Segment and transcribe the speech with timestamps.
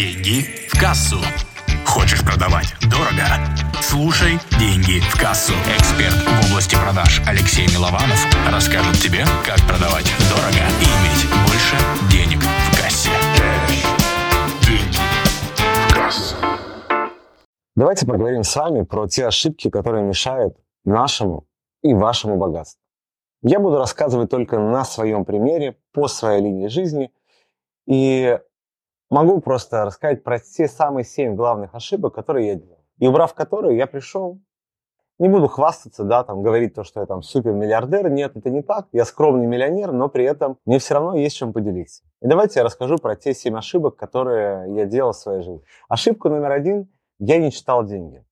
[0.00, 1.18] Деньги в кассу.
[1.84, 3.36] Хочешь продавать дорого?
[3.82, 5.52] Слушай «Деньги в кассу».
[5.76, 11.76] Эксперт в области продаж Алексей Милованов расскажет тебе, как продавать дорого и иметь больше
[12.10, 13.10] денег в кассе.
[14.66, 14.96] Деньги
[15.86, 16.36] в кассу.
[17.76, 20.56] Давайте поговорим с вами про те ошибки, которые мешают
[20.86, 21.44] нашему
[21.82, 22.80] и вашему богатству.
[23.42, 27.12] Я буду рассказывать только на своем примере, по своей линии жизни.
[27.86, 28.38] И
[29.10, 32.84] Могу просто рассказать про те самые семь главных ошибок, которые я делал.
[32.98, 34.40] И убрав которые, я пришел,
[35.18, 38.08] не буду хвастаться, да, там, говорить то, что я там супер миллиардер.
[38.08, 38.86] Нет, это не так.
[38.92, 42.04] Я скромный миллионер, но при этом мне все равно есть чем поделиться.
[42.22, 45.62] И давайте я расскажу про те семь ошибок, которые я делал в своей жизни.
[45.88, 48.24] Ошибка номер один– я не читал деньги.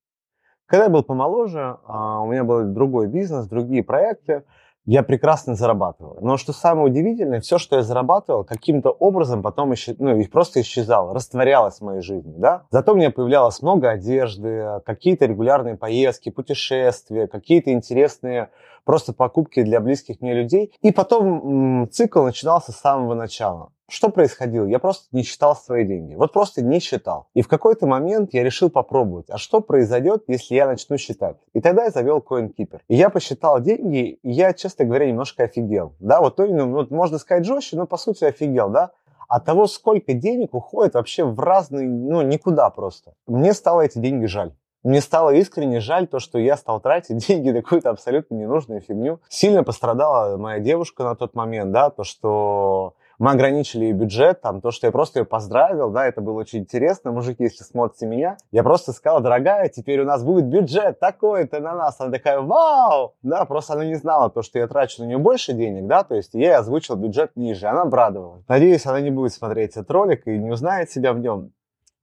[0.64, 4.44] Когда я был помоложе, а, у меня был другой бизнес, другие проекты–
[4.88, 6.16] я прекрасно зарабатывал.
[6.22, 11.12] Но что самое удивительное, все, что я зарабатывал, каким-то образом потом исчез, ну, просто исчезало,
[11.12, 12.32] растворялось в моей жизни.
[12.38, 12.62] Да?
[12.70, 18.48] Зато у меня появлялось много одежды, какие-то регулярные поездки, путешествия, какие-то интересные
[18.88, 20.72] просто покупки для близких мне людей.
[20.80, 23.70] И потом цикл начинался с самого начала.
[23.86, 24.64] Что происходило?
[24.64, 26.14] Я просто не считал свои деньги.
[26.14, 27.26] Вот просто не считал.
[27.34, 31.36] И в какой-то момент я решил попробовать, а что произойдет, если я начну считать?
[31.52, 32.80] И тогда я завел CoinKeeper.
[32.88, 35.92] И я посчитал деньги, и я, честно говоря, немножко офигел.
[36.00, 38.92] Да, вот, ну, вот можно сказать жестче, но по сути офигел, да?
[39.28, 43.12] От того, сколько денег уходит вообще в разные, ну, никуда просто.
[43.26, 44.54] Мне стало эти деньги жаль.
[44.84, 49.20] Мне стало искренне жаль то, что я стал тратить деньги на какую-то абсолютно ненужную фигню.
[49.28, 54.60] Сильно пострадала моя девушка на тот момент, да, то, что мы ограничили ее бюджет, там,
[54.60, 57.10] то, что я просто ее поздравил, да, это было очень интересно.
[57.10, 61.74] Мужики, если смотрите меня, я просто сказал, дорогая, теперь у нас будет бюджет такой-то на
[61.74, 62.00] нас.
[62.00, 63.14] Она такая, вау!
[63.22, 66.14] Да, просто она не знала то, что я трачу на нее больше денег, да, то
[66.14, 68.44] есть я ей озвучил бюджет ниже, она обрадовалась.
[68.46, 71.50] Надеюсь, она не будет смотреть этот ролик и не узнает себя в нем.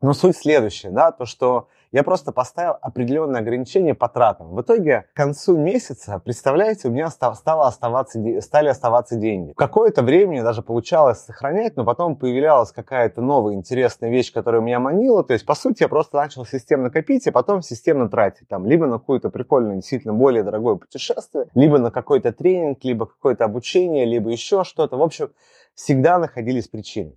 [0.01, 4.53] Но суть следующая, да, то, что я просто поставил определенные ограничения по тратам.
[4.53, 9.53] В итоге к концу месяца, представляете, у меня стало оставаться, стали оставаться деньги.
[9.53, 15.23] Какое-то время даже получалось сохранять, но потом появлялась какая-то новая интересная вещь, которая меня манила.
[15.23, 18.49] То есть, по сути, я просто начал системно копить, и потом системно тратить.
[18.49, 23.45] Там, либо на какое-то прикольное, действительно более дорогое путешествие, либо на какой-то тренинг, либо какое-то
[23.45, 24.97] обучение, либо еще что-то.
[24.97, 25.29] В общем,
[25.75, 27.13] всегда находились причины.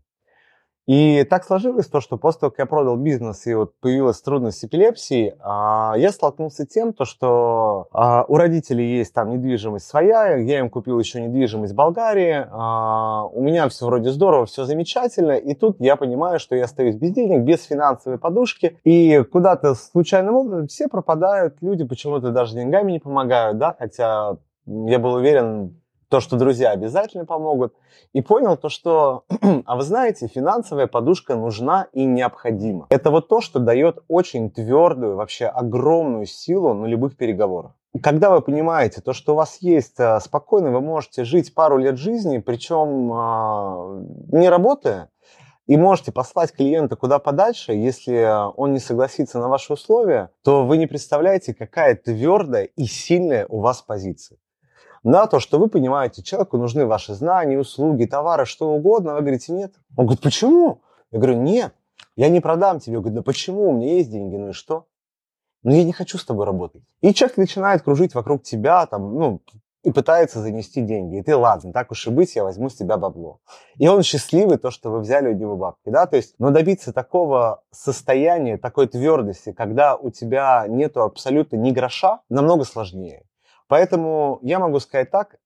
[0.89, 4.59] И так сложилось то, что после того, как я продал бизнес и вот появилась трудность
[4.59, 9.87] с эпилепсией, а, я столкнулся с тем, то, что а, у родителей есть там недвижимость
[9.87, 14.65] своя, я им купил еще недвижимость в Болгарии, а, у меня все вроде здорово, все
[14.65, 19.75] замечательно, и тут я понимаю, что я остаюсь без денег, без финансовой подушки, и куда-то
[19.75, 25.79] случайным образом все пропадают, люди почему-то даже деньгами не помогают, да, хотя я был уверен,
[26.09, 27.75] то, что друзья обязательно помогут,
[28.13, 29.25] и понял то, что,
[29.67, 32.87] а вы знаете, финансовая подушка нужна и необходима.
[32.91, 37.73] Это вот то, что дает очень твердую, вообще огромную силу на любых переговорах.
[38.03, 41.97] Когда вы понимаете то, что у вас есть э, спокойно, вы можете жить пару лет
[41.97, 45.11] жизни, причем а, не работая,
[45.67, 48.27] и можете послать клиента куда подальше, если
[48.57, 53.61] он не согласится на ваши условия, то вы не представляете, какая твердая и сильная у
[53.61, 54.39] вас позиция
[55.09, 59.15] на то, что вы понимаете, человеку нужны ваши знания, услуги, товары, что угодно.
[59.15, 59.73] Вы говорите, нет.
[59.97, 60.83] Он говорит, почему?
[61.11, 61.73] Я говорю, нет,
[62.15, 62.99] я не продам тебе.
[62.99, 63.71] Он говорит, да почему?
[63.71, 64.85] У меня есть деньги, ну и что?
[65.63, 66.83] Ну я не хочу с тобой работать.
[67.01, 69.41] И человек начинает кружить вокруг тебя, там, ну,
[69.83, 71.21] и пытается занести деньги.
[71.21, 73.41] И ты, ладно, так уж и быть, я возьму с тебя бабло.
[73.79, 76.93] И он счастливый, то, что вы взяли у него бабки, да, то есть, но добиться
[76.93, 83.25] такого состояния, такой твердости, когда у тебя нету абсолютно ни гроша, намного сложнее.
[83.69, 85.37] Поэтому я могу сказать так,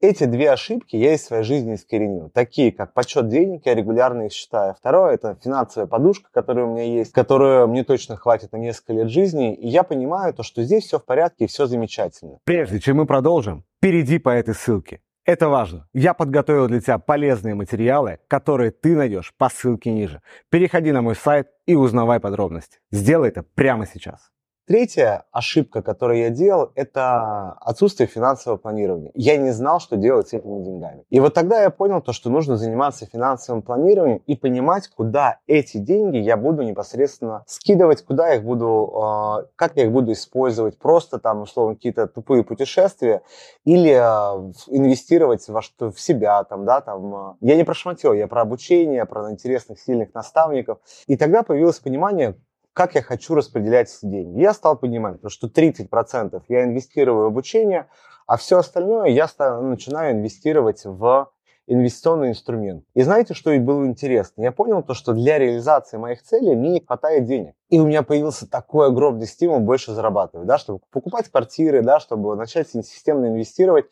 [0.00, 2.30] эти две ошибки я из своей жизни искоренил.
[2.30, 4.74] Такие, как подсчет денег, я регулярно их считаю.
[4.74, 9.08] Второе, это финансовая подушка, которая у меня есть, которая мне точно хватит на несколько лет
[9.08, 9.54] жизни.
[9.54, 12.38] И я понимаю то, что здесь все в порядке и все замечательно.
[12.44, 15.00] Прежде чем мы продолжим, перейди по этой ссылке.
[15.24, 15.88] Это важно.
[15.92, 20.22] Я подготовил для тебя полезные материалы, которые ты найдешь по ссылке ниже.
[20.48, 22.78] Переходи на мой сайт и узнавай подробности.
[22.92, 24.30] Сделай это прямо сейчас.
[24.68, 29.10] Третья ошибка, которую я делал, это отсутствие финансового планирования.
[29.14, 31.04] Я не знал, что делать с этими деньгами.
[31.08, 35.78] И вот тогда я понял то, что нужно заниматься финансовым планированием и понимать, куда эти
[35.78, 41.18] деньги я буду непосредственно скидывать, куда их буду, а, как я их буду использовать, просто
[41.18, 43.22] там, условно, какие-то тупые путешествия
[43.64, 44.34] или а,
[44.66, 47.14] инвестировать во что в себя, там, да, там.
[47.14, 47.36] А.
[47.40, 50.78] Я не про шматье, я про обучение, про интересных, сильных наставников.
[51.06, 52.36] И тогда появилось понимание,
[52.78, 54.40] как я хочу распределять деньги.
[54.40, 57.88] Я стал понимать, что 30% я инвестирую в обучение,
[58.28, 59.28] а все остальное я
[59.60, 61.28] начинаю инвестировать в
[61.66, 62.84] инвестиционный инструмент.
[62.94, 64.42] И знаете, что и было интересно?
[64.42, 67.56] Я понял то, что для реализации моих целей мне не хватает денег.
[67.68, 72.34] И у меня появился такой огромный стимул больше зарабатывать, да, чтобы покупать квартиры, да, чтобы
[72.34, 73.86] начать системно инвестировать.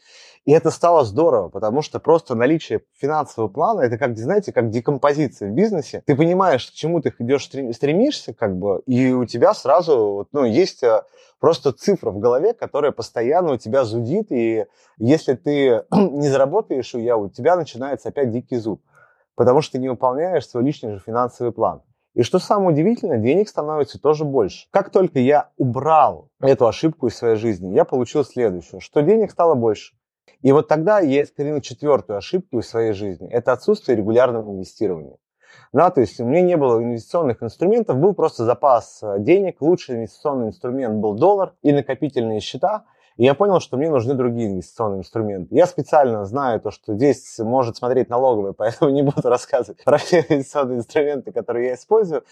[0.47, 5.51] И это стало здорово, потому что просто наличие финансового плана, это как, знаете, как декомпозиция
[5.51, 6.03] в бизнесе.
[6.07, 10.83] Ты понимаешь, к чему ты идешь, стремишься, как бы, и у тебя сразу, ну, есть
[10.83, 11.03] э,
[11.39, 14.67] просто цифра в голове, которая постоянно у тебя зудит, и
[14.99, 18.81] если ты не заработаешь у тебя начинается опять дикий зуб,
[19.35, 21.83] потому что ты не выполняешь свой личный же финансовый план.
[22.17, 24.69] И что самое удивительное, денег становится тоже больше.
[24.71, 29.55] Как только я убрал эту ошибку из своей жизни, я получил следующее, что денег стало
[29.55, 29.95] больше.
[30.41, 33.29] И вот тогда я искоренил четвертую ошибку из своей жизни.
[33.29, 35.19] Это отсутствие регулярного инвестирования.
[35.75, 39.61] Да, то есть у меня не было инвестиционных инструментов, был просто запас э, денег.
[39.61, 42.87] Лучший инвестиционный инструмент был доллар и накопительные счета.
[43.17, 45.55] И я понял, что мне нужны другие инвестиционные инструменты.
[45.55, 50.21] Я специально знаю то, что здесь может смотреть налоговый, поэтому не буду рассказывать про все
[50.29, 52.25] инвестиционные инструменты, которые я использую.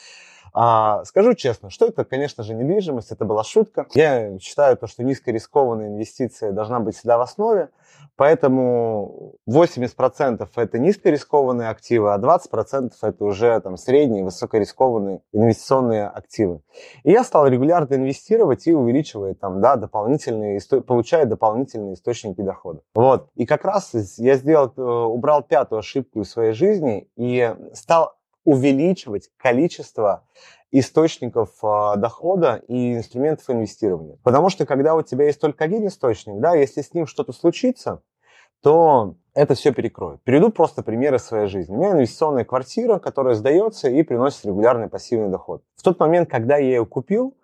[0.57, 3.87] А, скажу честно, что это, конечно же, недвижимость, это была шутка.
[3.93, 7.71] Я считаю то, что низкорискованная инвестиция должна быть всегда в основе,
[8.15, 16.61] поэтому 80% это низкорискованные активы, а 20% это уже там средние, высокорискованные инвестиционные активы.
[17.03, 22.81] И я стал регулярно инвестировать и увеличивать там, да, дополнительные, получая дополнительные источники дохода.
[22.95, 23.29] Вот.
[23.35, 29.31] И как раз я сделал, э, убрал пятую ошибку из своей жизни и стал увеличивать
[29.37, 30.25] количество
[30.71, 34.19] источников э, дохода и инструментов инвестирования.
[34.23, 38.03] Потому что когда у тебя есть только один источник, да, если с ним что-то случится,
[38.61, 40.23] то это все перекроет.
[40.23, 41.75] Приведу просто примеры своей жизни.
[41.75, 45.63] У меня инвестиционная квартира, которая сдается и приносит регулярный пассивный доход.
[45.77, 47.37] В тот момент, когда я ее купил,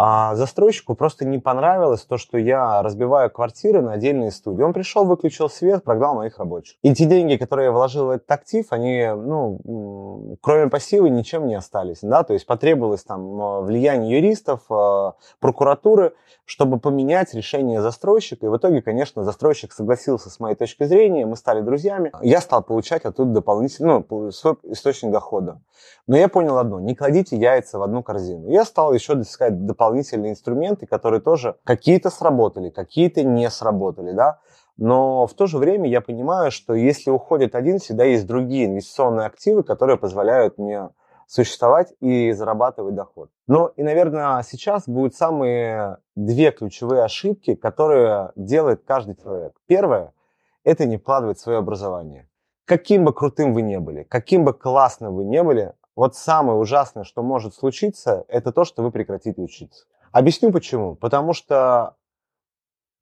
[0.00, 4.62] а застройщику просто не понравилось то, что я разбиваю квартиры на отдельные студии.
[4.62, 6.76] Он пришел, выключил свет, прогнал моих рабочих.
[6.82, 11.56] И те деньги, которые я вложил в этот актив, они, ну, кроме пассива, ничем не
[11.56, 11.98] остались.
[12.02, 12.22] Да?
[12.22, 18.46] То есть потребовалось там э, влияние юристов, э, прокуратуры, чтобы поменять решение застройщика.
[18.46, 22.12] И в итоге, конечно, застройщик согласился с моей точки зрения, мы стали друзьями.
[22.22, 25.60] Я стал получать оттуда дополнительный, ну, свой источник дохода.
[26.06, 28.48] Но я понял одно, не кладите яйца в одну корзину.
[28.48, 34.40] Я стал еще искать дополнительные инструменты, которые тоже какие-то сработали, какие-то не сработали, да.
[34.76, 39.26] Но в то же время я понимаю, что если уходит один, всегда есть другие инвестиционные
[39.26, 40.90] активы, которые позволяют мне
[41.26, 43.30] существовать и зарабатывать доход.
[43.46, 49.52] Ну и, наверное, сейчас будут самые две ключевые ошибки, которые делает каждый человек.
[49.66, 50.14] Первое–
[50.64, 52.28] это не вкладывать свое образование.
[52.64, 57.02] Каким бы крутым вы не были, каким бы классным вы не были, вот самое ужасное,
[57.02, 59.86] что может случиться, это то, что вы прекратите учиться.
[60.12, 60.94] Объясню почему.
[60.94, 61.96] Потому что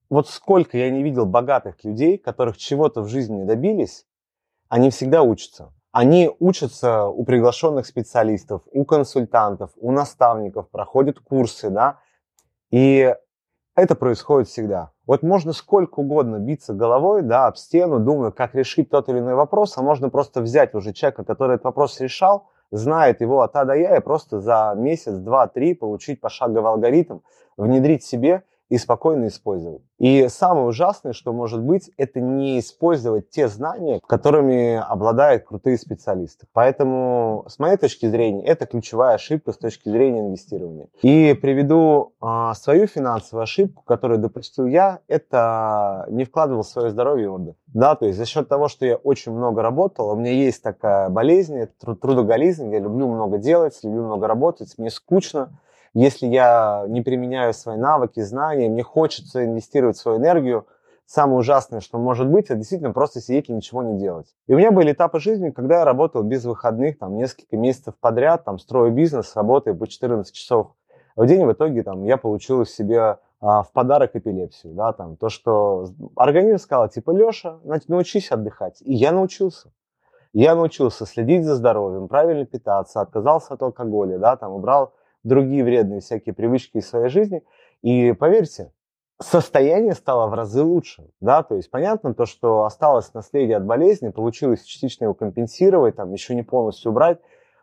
[0.09, 4.07] вот сколько я не видел богатых людей, которых чего-то в жизни не добились,
[4.71, 5.75] они всегда учатся.
[5.93, 12.01] Они учатся у приглашенных специалистов, у консультантов, у наставников, проходят курсы, да,
[12.71, 13.15] и
[13.75, 14.91] это происходит всегда.
[15.05, 19.35] Вот можно сколько угодно биться головой, да, об стену, думая, как решить тот или иной
[19.35, 23.65] вопрос, а можно просто взять уже человека, который этот вопрос решал, знает его от А
[23.65, 27.21] до Я, и просто за месяц, два, три получить пошаговый алгоритм,
[27.57, 29.83] внедрить себе и спокойно использовать.
[29.99, 36.47] И самое ужасное, что может быть, это не использовать те знания, которыми обладают крутые специалисты.
[36.53, 40.89] Поэтому, с моей точки зрения, это ключевая ошибка с точки зрения инвестирования.
[41.03, 47.25] И приведу а, свою финансовую ошибку, которую допустил я, это не вкладывал в свое здоровье
[47.25, 47.57] и отдых.
[47.69, 51.09] Да, то есть за счет того, что я очень много работал, у меня есть такая
[51.09, 55.59] болезнь, трудоголизм, я люблю много делать, люблю много работать, мне скучно,
[55.99, 60.67] если я не применяю свои навыки, знания, мне хочется инвестировать свою энергию,
[61.07, 64.27] самое ужасное, что может быть, это действительно просто сидеть и ничего не делать.
[64.47, 68.45] И у меня были этапы жизни, когда я работал без выходных, там, несколько месяцев подряд,
[68.45, 70.75] там, строю бизнес, работая по 14 часов
[71.17, 71.47] в день.
[71.47, 76.59] В итоге, там, я получил себе а, в подарок эпилепсию, да, там, то, что организм
[76.59, 78.83] сказал, типа, Леша, научись отдыхать.
[78.83, 79.73] И я научился.
[80.35, 84.93] Я научился следить за здоровьем, правильно питаться, отказался от алкоголя, да, там, убрал
[85.27, 87.43] другие вредные всякие привычки из своей жизни.
[87.83, 88.73] И поверьте,
[89.21, 94.11] состояние стало в разы лучше, да, то есть понятно то, что осталось наследие от болезни,
[94.11, 97.19] получилось частично его компенсировать, там еще не полностью убрать,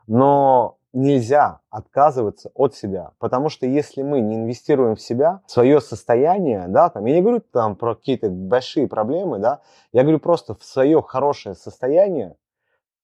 [0.07, 5.79] но нельзя отказываться от себя, потому что если мы не инвестируем в себя, в свое
[5.79, 10.53] состояние, да, там, я не говорю там про какие-то большие проблемы, да, я говорю просто
[10.55, 12.35] в свое хорошее состояние,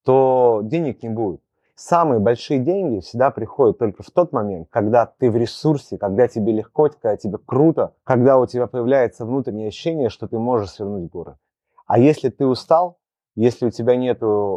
[0.04, 1.40] то денег не будет
[1.80, 6.52] самые большие деньги всегда приходят только в тот момент, когда ты в ресурсе, когда тебе
[6.52, 11.38] легко, когда тебе круто, когда у тебя появляется внутреннее ощущение, что ты можешь свернуть горы.
[11.86, 12.98] А если ты устал,
[13.34, 14.56] если у тебя нет э,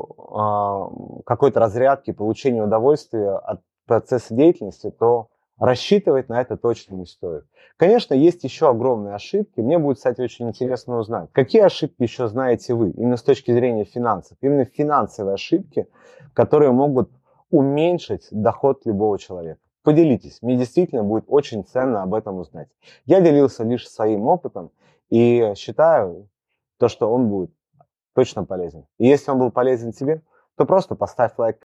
[1.25, 5.29] какой-то разрядки, получения удовольствия от процесса деятельности, то
[5.59, 7.45] рассчитывать на это точно не стоит.
[7.77, 9.59] Конечно, есть еще огромные ошибки.
[9.59, 13.85] Мне будет, кстати, очень интересно узнать, какие ошибки еще знаете вы, именно с точки зрения
[13.85, 15.87] финансов, именно финансовые ошибки,
[16.33, 17.09] которые могут
[17.49, 19.59] уменьшить доход любого человека.
[19.83, 22.69] Поделитесь, мне действительно будет очень ценно об этом узнать.
[23.05, 24.71] Я делился лишь своим опытом
[25.09, 26.29] и считаю
[26.79, 27.51] то, что он будет
[28.15, 28.85] точно полезен.
[28.97, 30.21] И если он был полезен тебе,
[30.55, 31.59] то просто поставь лайк